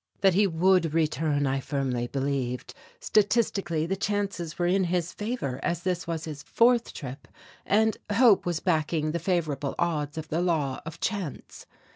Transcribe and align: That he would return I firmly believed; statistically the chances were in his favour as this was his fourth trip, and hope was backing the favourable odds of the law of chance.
That 0.21 0.33
he 0.33 0.47
would 0.47 0.95
return 0.95 1.45
I 1.45 1.59
firmly 1.59 2.07
believed; 2.07 2.73
statistically 2.99 3.85
the 3.85 3.95
chances 3.95 4.57
were 4.57 4.65
in 4.65 4.85
his 4.85 5.13
favour 5.13 5.59
as 5.61 5.83
this 5.83 6.07
was 6.07 6.25
his 6.25 6.41
fourth 6.41 6.91
trip, 6.91 7.27
and 7.67 7.97
hope 8.11 8.43
was 8.43 8.59
backing 8.59 9.11
the 9.11 9.19
favourable 9.19 9.75
odds 9.77 10.17
of 10.17 10.29
the 10.29 10.41
law 10.41 10.81
of 10.87 10.99
chance. 11.01 11.67